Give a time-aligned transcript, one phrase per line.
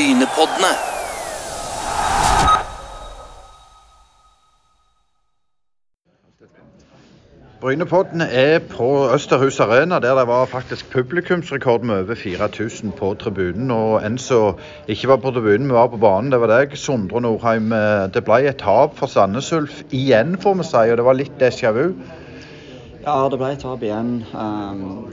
[0.00, 0.68] Brynepoddene.
[7.60, 13.70] Brynepoddene er på Østerhus Arena, der det var faktisk publikumsrekord med over 4000 på tribunen.
[13.70, 14.54] Og en som
[14.88, 17.68] ikke var på tribunen, men var på banen, det var deg, Sondre Nordheim.
[18.14, 21.36] Det ble et tap for Sandnes Ulf igjen, får vi si, og det var litt
[21.42, 21.92] déjà vu.
[23.04, 24.24] Ja, det ble et tap igjen.
[24.32, 25.12] Um,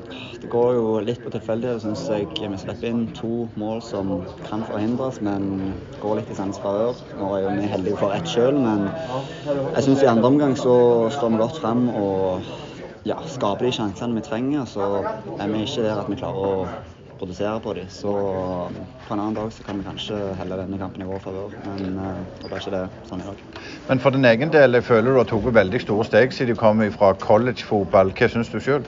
[0.51, 2.27] går jo litt på tilfeldighet, syns jeg.
[2.37, 4.11] Vi slipper inn to mål som
[4.47, 6.99] kan forhindres, men går litt i Sandnes favør.
[7.19, 8.87] Nå er jo vi heldige for ett sjøl, men
[9.47, 10.75] jeg syns i andre omgang så
[11.17, 12.51] står vi godt frem og
[13.07, 14.67] ja, skaper de sjansene vi trenger.
[14.69, 14.91] Så
[15.37, 16.67] er vi ikke der at vi klarer å
[17.17, 17.89] produsere på dem.
[17.91, 18.13] Så
[19.07, 21.97] på en annen dag så kan vi kanskje helle denne kampen i vår favør, men
[21.97, 23.43] uh, det ble ikke det sånn i dag.
[23.89, 26.61] Men for din egen del, jeg føler du har tatt veldig store steg siden du
[26.61, 28.13] kom fra collegefotball.
[28.17, 28.85] Hva syns du sjøl?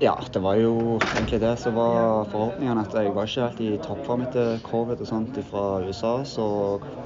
[0.00, 2.84] Ja, det var jo egentlig det som var forhåpningene.
[2.86, 6.12] At jeg var ikke helt i toppform etter covid og sånt fra USA.
[6.22, 6.44] Så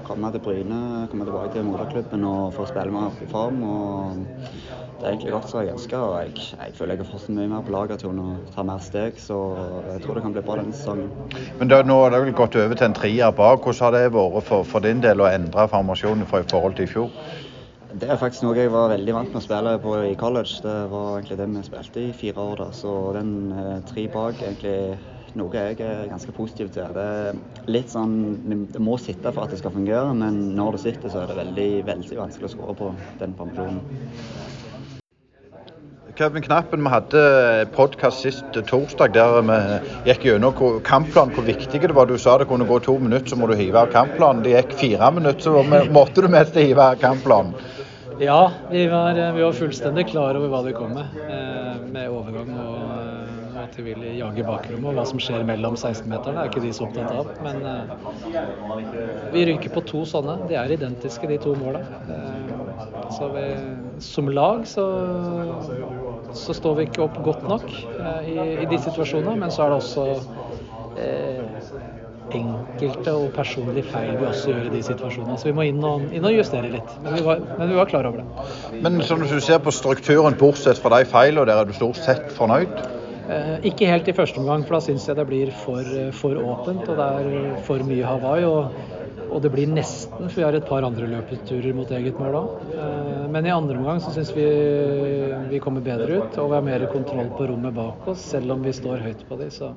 [0.05, 3.29] kom jeg til Bryne, kom jeg tilbake til moderklubben og får spille meg opp i
[3.31, 3.63] form.
[3.65, 4.19] og
[4.99, 6.05] Det er egentlig godt som jeg ønsker.
[6.05, 8.85] Og jeg, jeg, føler jeg har fått mye mer på laget til å ta mer
[8.85, 9.39] steg, så
[9.95, 11.09] jeg tror det kan bli bra denne sesongen.
[11.63, 13.65] Men da, nå har det vel gått over til en trier bak.
[13.65, 16.91] Hvordan har det vært for, for din del å endre formasjonen fra i forhold til
[16.91, 17.09] i fjor?
[17.93, 20.63] Det er faktisk noe jeg var veldig vant med å spille på i college.
[20.65, 22.63] Det var egentlig det vi spilte i fire år.
[22.63, 24.99] da, Så den eh, tre bak egentlig
[25.37, 26.89] noe jeg er ganske positiv til.
[26.97, 27.37] Det er
[27.69, 28.15] litt sånn,
[28.73, 31.39] det må sitte for at det skal fungere, men når det sitter, så er det
[31.41, 33.85] veldig, veldig vanskelig å skåre på den formasjonen.
[36.17, 37.21] Kevin Knappen, vi hadde
[37.73, 39.61] podkast sist torsdag der vi
[40.11, 42.09] gikk gjennom kampplanen, hvor viktig det var.
[42.09, 44.45] Du sa det kunne gå to minutter, så må du hive av kampplanen.
[44.45, 47.57] Det gikk fire minutter, så måtte du mest hive av kampplanen.
[48.19, 51.17] Ja, vi var, vi var, fullstendig klar over hva vi kom med.
[51.29, 54.89] Eh, med overgang og at de vil jage bakrommet.
[54.91, 57.31] Og hva som skjer mellom 16-meterne er ikke de så opptatt av.
[57.45, 60.39] Men eh, vi rynker på to sånne.
[60.51, 61.83] De er identiske, de to måla.
[62.13, 62.53] Eh,
[63.17, 63.47] så vi,
[64.05, 64.87] som lag så,
[66.33, 69.39] så, står vi ikke opp godt nok eh, i, i, de situasjonene.
[69.45, 70.07] Men så er det også
[71.01, 71.92] eh,
[72.83, 75.37] enkelte og personlige feil vi også gjør i de situasjonene.
[75.39, 76.97] Så vi må inn og, inn og justere litt.
[77.05, 78.81] Men vi, var, men vi, var, klar over det.
[78.85, 82.33] Men som du ser på strukturen, bortsett fra de feilene, der er du stort sett
[82.37, 82.83] fornøyd?
[83.31, 85.87] Eh, ikke helt i første omgang, for da syns jeg det blir for,
[86.19, 88.47] for, åpent og det er for mye Hawaii.
[88.49, 88.83] Og,
[89.29, 92.57] og, det blir nesten, for vi har et par andre løpeturer mot eget mål òg.
[92.75, 94.49] Eh, men i andre omgang så syns vi
[95.53, 98.65] vi kommer bedre ut og vi har mer kontroll på rommet bak oss, selv om
[98.65, 99.51] vi står høyt på de.
[99.53, 99.73] Så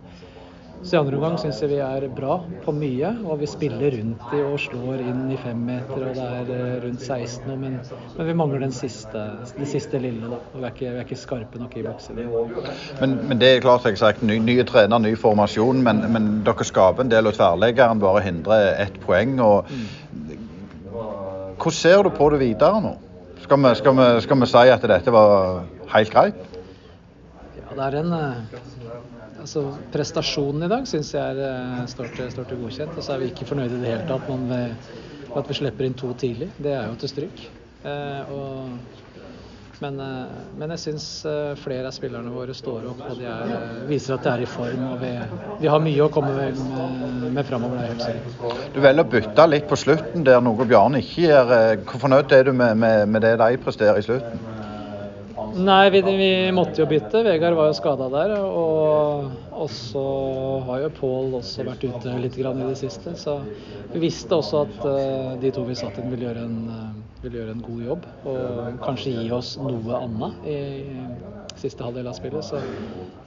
[0.85, 4.34] så i andre omgang syns jeg vi er bra på mye, og vi spiller rundt
[4.38, 7.79] i og slår inn i femmeter, og det er eh, rundt 16 nå, men,
[8.18, 9.24] men, vi mangler den siste,
[9.57, 10.29] det siste lille.
[10.29, 12.22] da, Vi er ikke, vi er ikke skarpe nok i boksen.
[13.01, 16.69] Men, men, det er klart, jeg sagt, ny, nye trener, ny formasjon, men, men dere
[16.69, 19.40] skaper en del, og tverrleggeren bare hindrer ett poeng.
[19.41, 19.66] og
[21.56, 22.97] Hvordan ser du på det videre nå?
[23.41, 26.55] Skal vi, skal vi, skal vi si at dette var helt greit?
[27.75, 28.13] Det er en
[29.46, 32.97] altså, prestasjonen i dag syns jeg er, eh, står, til, står til godkjent.
[32.97, 35.97] Og så er vi ikke fornøyde i det hele tatt med at vi slipper inn
[35.97, 36.52] to tidlig.
[36.58, 37.47] Det er jo til stryk.
[37.86, 39.02] Eh, og,
[39.84, 43.52] men, eh, men, jeg syns eh, flere av spillerne våre står opp og de er,
[43.90, 44.88] viser at de er i form.
[44.94, 45.12] og Vi,
[45.66, 46.63] vi har mye å komme med,
[47.36, 47.94] med framover.
[48.74, 51.56] Du velger å bytte litt på slutten der noe Bjarne ikke gjør.
[51.84, 54.55] Hvor fornøyd er du med, med, med det de presterer i slutten?
[55.56, 57.22] Nei, vi, vi, måtte jo bytte.
[57.24, 58.34] Vegard var jo skada der.
[58.44, 60.04] Og, og så
[60.68, 63.16] har jo Pål også vært ute litt i det siste.
[63.16, 63.38] Så
[63.94, 67.56] vi visste også at uh, de to vi satt inn, ville gjøre, uh, ville gjøre
[67.56, 68.10] en god jobb.
[68.28, 72.52] Og kanskje gi oss noe annet i, i siste halvdel av spillet.
[72.52, 72.60] Så,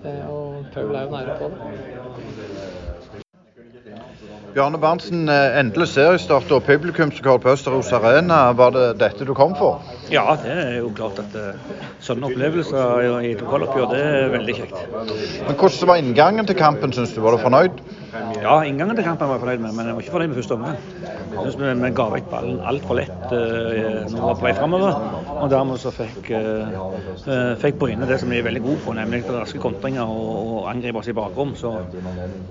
[0.05, 3.25] uh, og Paul er jo nære på det.
[4.55, 8.53] Bjarne Berntsen, eh, endelig seriestart og publikumsrekord på Østerås Arena.
[8.57, 9.83] Var det dette du kom for?
[10.11, 14.79] Ja, det er jo klart at uh, sånne opplevelser i lokaloppgjør, det er veldig kjekt.
[15.45, 17.21] Men Hvordan var inngangen til kampen, syns du?
[17.21, 17.83] Var du fornøyd?
[18.09, 20.55] Ja, inngangen til kampen var jeg fornøyd med, men jeg var ikke fornøyd med første
[20.57, 20.77] omgang.
[21.03, 24.53] Jeg synes vi, vi ga vekk ballen altfor lett uh, når vi var på vei
[24.57, 25.03] framover.
[25.35, 29.21] Og dermed så fikk, uh, fikk Bryne det som de er veldig gode på, nemlig
[29.29, 31.53] raske kontringer og, og angripe oss i bakrom.
[31.61, 32.05] Så det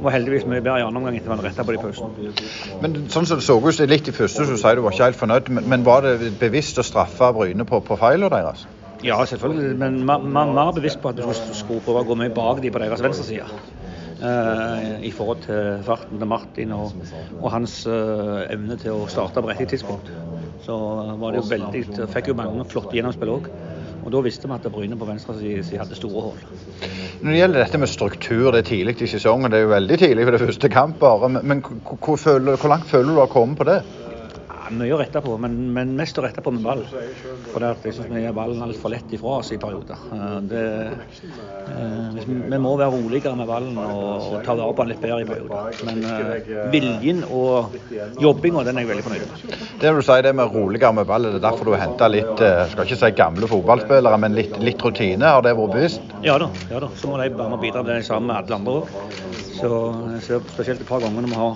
[0.05, 2.15] var heldigvis mye bedre i andre omgang etter at vi retta på de pausen.
[2.85, 5.21] Men sånn som det så ut litt i første, så sier du var ikke helt
[5.23, 5.53] fornøyd.
[5.57, 8.67] Men, men var det bevisst å straffe Bryne på, på feilene deres?
[9.05, 9.73] Ja, selvfølgelig.
[9.81, 12.81] Men man var bevisst på at du skulle prøve å gå mye bak de på
[12.81, 13.49] deres venstre side.
[13.49, 13.86] Uh,
[14.17, 16.95] i forhold til farten til Martin og,
[17.37, 20.09] og hans uh, evne til å starte på riktig tidspunkt.
[20.65, 20.77] Så
[21.21, 23.51] var det jo veldig Fikk jo mange flotte gjennomspill òg.
[24.07, 26.41] Og Da visste vi at Bryne på venstre side hadde store hull.
[27.21, 29.51] Når det gjelder dette med struktur, det er tidlig i sesongen.
[29.51, 31.29] Det er jo veldig tidlig for det første kamp bare.
[31.29, 33.81] Men, men hvor, hvor, hvor langt føler du har kommet på det?
[34.73, 36.83] Mye å rette på, men, men, mest å rette på med ball.
[37.51, 40.01] For jeg syns vi gir ballen altfor lett ifra oss i perioder.
[40.47, 40.63] Det,
[41.73, 45.21] eh, vi må være roligere med ballen og, og ta vare på den litt bedre
[45.23, 45.81] i perioder.
[45.87, 47.77] Men uh, viljen og
[48.23, 49.57] jobbinga, den er jeg veldig fornøyd med.
[49.83, 52.43] Det du sier det med roligere med ball, er det derfor du har henta litt
[52.43, 55.35] uh, skal ikke si gamle fotballspillere, men litt, litt rutine?
[55.37, 56.15] Har det vært bevisst?
[56.25, 56.51] Ja da.
[56.71, 56.91] ja da.
[56.97, 59.26] Så må de bare bidra med det samme med alle andre òg.
[59.57, 59.69] Så
[60.13, 61.56] jeg ser spesielt et par ganger når vi har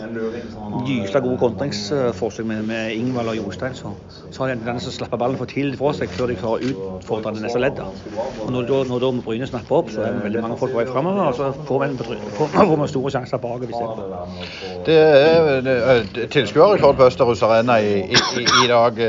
[0.88, 3.92] gysla gode kontringsforsøk med, med Ingvald og Jostein, så,
[4.32, 6.96] så har de den som slapper ballen for tidlig fra seg før de klarer å
[6.98, 8.02] utfordre det neste leddet.
[8.46, 10.88] Og når, når da Bryne snapper opp, så er det veldig mange folk på vei
[10.90, 14.80] framover, og så får vi, får, vi store sjanser bakover isteden.
[14.88, 19.04] Det er tilskuerrekord på Østerhus Arena i, i, i, dag.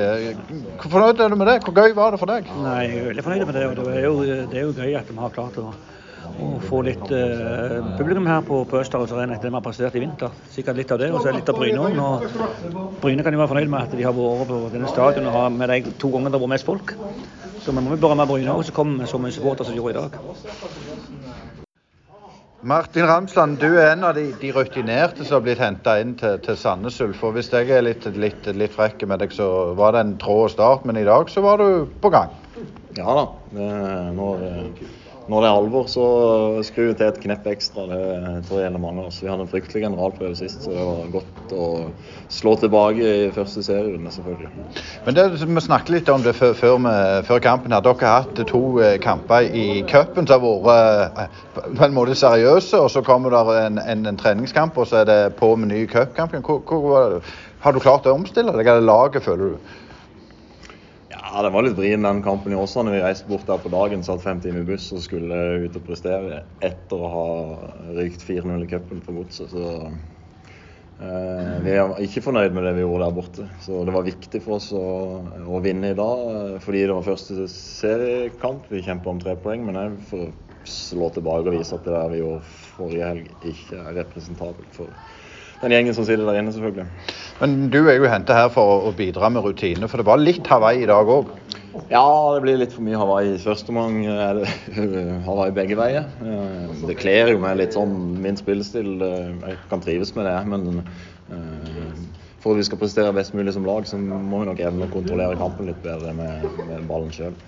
[0.83, 1.59] Hvor fornøyd er du med det?
[1.65, 2.53] Hvor gøy var det for deg?
[2.61, 3.67] Nei, Jeg er veldig fornøyd med det.
[3.71, 5.73] og Det er jo, det er jo gøy at vi har klart å
[6.43, 9.99] og få litt uh, publikum her på, på Østerås Arena etter det vi har passert
[9.99, 10.35] i vinter.
[10.55, 12.27] Sikkert litt av det, og så litt av Bryne òg.
[13.03, 15.55] Bryne kan jo være fornøyd med at de har vært på denne stadion og har
[15.55, 16.95] med de to gangene det har vært mest folk.
[17.63, 19.83] Så vi må bare med Bryne òg, så kommer med så mye supporter som de
[19.83, 20.21] gjorde i dag.
[22.63, 26.37] Martin Ramsland, du er en av de, de rutinerte som har blitt henta inn til,
[26.45, 27.25] til Sandnes Ulf.
[27.35, 30.87] Hvis jeg er litt, litt, litt frekk med deg, så var det en trå start,
[30.87, 32.31] men i dag så var du på gang.
[32.95, 33.25] Ja da.
[33.51, 33.67] Det,
[34.15, 34.47] Når,
[35.31, 36.05] når det er alvor, så
[36.67, 37.85] skrur vi til et knepp ekstra.
[37.87, 37.99] Det
[38.49, 39.21] tror jeg gjelder mange av oss.
[39.23, 41.67] Vi hadde en fryktelig generalprøve sist, så det var godt å
[42.33, 44.51] slå tilbake i første serierunde, selvfølgelig.
[45.07, 47.73] Men det, Vi snakket litt om det før, før, med, før kampen.
[47.73, 47.85] her.
[47.87, 52.19] Dere har hatt to eh, kamper i cupen som har vært eh, på en måte
[52.19, 52.81] seriøse.
[52.81, 55.87] og Så kommer det en, en, en treningskamp, og så er det på med ny
[55.87, 56.35] cupkamp.
[57.63, 59.73] Har du klart å omstille deg, eller laget, føler du?
[61.33, 62.93] Ja, Det var litt vrien den kampen i Åsane.
[62.93, 65.87] Vi reiste bort der på dagen, satt fem timer i buss og skulle ut og
[65.87, 67.29] prestere etter å ha
[67.97, 69.49] rykt 4-0 i cupen for godset.
[69.49, 69.71] Så
[71.01, 73.49] eh, vi er ikke fornøyd med det vi gjorde der borte.
[73.65, 74.85] Så det var viktig for oss å,
[75.49, 78.69] å vinne i dag eh, fordi det var første seriekamp.
[78.69, 80.29] Vi kjempa om tre poeng, men jeg får
[80.69, 82.45] slå tilbake og vise at det der vi gjorde
[82.77, 84.93] forrige helg, ikke er representabelt for
[85.63, 86.87] den gjengen som sitter der inne, selvfølgelig.
[87.41, 90.47] Men du er jo henta her for å bidra med rutine, for det var litt
[90.51, 91.31] Hawaii i dag òg?
[91.89, 92.05] Ja,
[92.35, 93.35] det blir litt for mye Hawaii.
[93.37, 94.03] I første omgang
[95.29, 96.09] Hawaii begge veier.
[96.21, 98.99] Eh, det kler jo meg litt sånn min spillestil.
[99.01, 102.03] Jeg kan trives med det, men eh,
[102.43, 104.93] for at vi skal prestere best mulig som lag, så må vi nok evne å
[104.93, 107.39] kontrollere kampen litt bedre med, med ballen sjøl.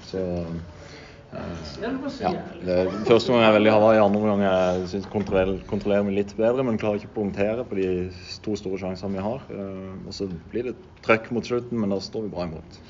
[1.35, 2.31] Ja.
[3.09, 6.65] Første gang jeg er veldig Hawaii, andre gang jeg synes kontroller, kontrollerer meg litt bedre,
[6.67, 7.89] men klarer ikke å punktere på de
[8.45, 9.43] to store sjansene vi har.
[9.51, 10.77] Eh, og så blir det
[11.07, 12.81] trøkk mot slutten, men da står vi bra imot.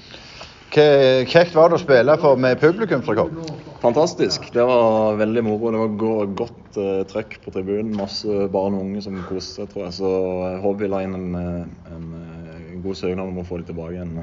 [0.74, 3.36] Kjekt var det å spille for med publikumsrekord?
[3.84, 4.48] Fantastisk.
[4.50, 5.70] Det var veldig moro.
[5.70, 7.92] Det var godt uh, trøkk på tribunen.
[7.94, 9.94] Masse barn og unge som koste seg, tror jeg.
[10.00, 12.08] Så jeg håper vi la inn en, eh, en,
[12.56, 14.18] en god søknad om å få dem tilbake igjen.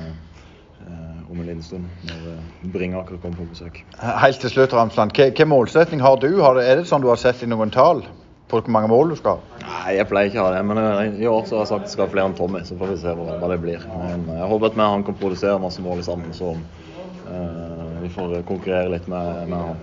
[1.31, 3.77] Om en liten stund, når eh, Bringaker kommer på besøk.
[4.01, 5.13] Helt til slutt, Ramsland.
[5.15, 6.27] Hvilken målsetning har du?
[6.43, 8.03] Er det sånn du har sett i noen tall?
[8.51, 9.39] På hvor mange mål du skal?
[9.63, 10.81] Nei, Jeg pleier ikke å ha det, men
[11.23, 12.63] i år så har jeg sagt at jeg skal ha flere enn Tommy.
[12.67, 13.85] Så får vi se hva, det blir.
[13.93, 18.41] Men jeg håper at vi han kan produsere masse mål sammen, så uh, vi får
[18.49, 19.79] konkurrere litt med, med han.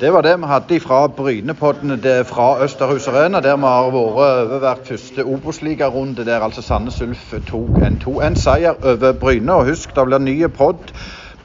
[0.00, 4.58] Det var det vi hadde fra Brynepodden fra Østerhus Arena, der vi har vært over
[4.58, 9.52] hvert første Obos-ligarunde, der altså Sandnes Ulf tok en 2-1-seier over Bryne.
[9.52, 10.90] Og husk, det blir ny pod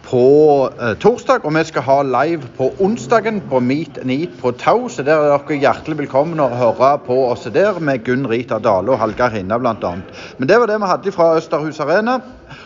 [0.09, 4.87] på eh, torsdag, og vi skal ha live på onsdagen på Meet Neat på Tau.
[4.89, 8.95] Så der er dere hjertelig velkommen å høre på oss der med Gunn Rita Dale
[8.95, 9.95] og Hallgeir Hinna bl.a.
[10.37, 12.21] Men det var det vi hadde fra Østerhus Arena,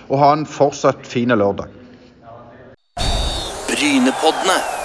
[0.10, 1.74] og ha en fortsatt fin lørdag.
[3.72, 4.81] Brynepoddene.